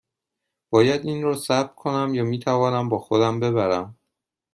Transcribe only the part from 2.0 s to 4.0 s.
یا می توانم با خودم ببرم؟